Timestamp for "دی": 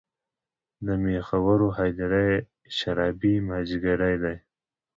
4.23-4.35